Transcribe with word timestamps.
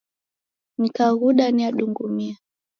Nikaghuda 0.79 1.45
niadungumia 1.51 2.35